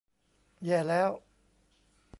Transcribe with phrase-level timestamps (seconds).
[0.65, 1.09] แย่แล้ว!